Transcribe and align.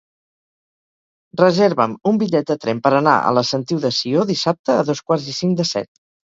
Reserva'm 1.41 1.93
un 2.13 2.17
bitllet 2.23 2.49
de 2.53 2.57
tren 2.65 2.81
per 2.89 2.93
anar 3.01 3.15
a 3.29 3.37
la 3.41 3.45
Sentiu 3.53 3.85
de 3.87 3.95
Sió 4.01 4.27
dissabte 4.33 4.81
a 4.81 4.91
dos 4.93 5.07
quarts 5.09 5.33
i 5.37 5.39
cinc 5.45 5.65
de 5.65 5.71
set. 5.77 5.93